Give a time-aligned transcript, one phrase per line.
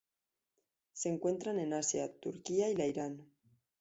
[0.93, 3.27] Se encuentran en Asia: Turquía y la Irán.